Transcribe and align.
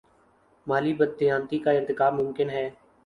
مالی 0.67 0.93
بد 0.93 1.11
دیانتی 1.19 1.57
کا 1.63 1.71
ارتکاب 1.71 2.13
ممکن 2.21 2.49
ہے۔ 2.49 2.69